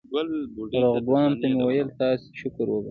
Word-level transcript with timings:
رضوان 0.95 1.29
ته 1.39 1.45
مې 1.55 1.63
ویل 1.67 1.89
تاسې 1.99 2.27
شکر 2.39 2.65
وباسئ. 2.67 2.79